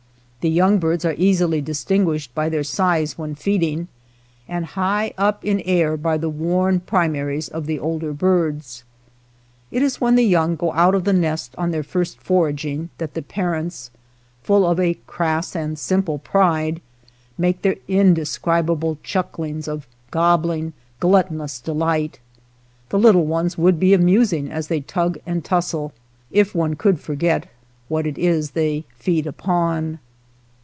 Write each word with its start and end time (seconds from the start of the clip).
The 0.41 0.49
young 0.49 0.79
birds 0.79 1.05
are 1.05 1.13
easily 1.19 1.61
distinguished 1.61 2.33
by 2.33 2.49
their 2.49 2.63
size 2.63 3.15
when 3.15 3.35
feeding, 3.35 3.89
and 4.47 4.65
high 4.65 5.13
up 5.15 5.45
in 5.45 5.59
air 5.61 5.95
by 5.95 6.17
the 6.17 6.31
worn 6.31 6.79
primaries 6.79 7.47
of 7.47 7.67
the 7.67 7.77
older 7.77 8.11
birds. 8.11 8.83
It 9.69 9.83
is 9.83 10.01
when 10.01 10.15
the 10.15 10.25
young 10.25 10.55
go 10.55 10.73
out 10.73 10.95
of 10.95 11.03
the 11.03 11.13
nest 11.13 11.53
on 11.59 11.69
their 11.69 11.83
first 11.83 12.19
foraging 12.19 12.89
that 12.97 13.13
the 13.13 13.21
parents, 13.21 13.91
full 14.41 14.65
of 14.65 14.79
a 14.79 14.95
crass 15.05 15.55
and 15.55 15.77
simple 15.77 16.17
pride, 16.17 16.81
make 17.37 17.61
their 17.61 17.75
indescribable 17.87 18.97
chucklings 19.03 19.67
of 19.67 19.85
gobbling, 20.09 20.73
glut 20.99 21.29
tonous 21.29 21.63
delight. 21.63 22.17
The 22.89 22.97
little 22.97 23.27
ones 23.27 23.59
would 23.59 23.79
be 23.79 23.93
amusing 23.93 24.49
as 24.51 24.69
they 24.69 24.79
tug 24.81 25.19
and 25.23 25.45
tussle, 25.45 25.93
if 26.31 26.55
one 26.55 26.73
could 26.75 26.99
forget 26.99 27.47
what 27.89 28.07
it 28.07 28.17
is 28.17 28.49
they 28.57 28.85
feed 28.97 29.27
upon. 29.27 29.99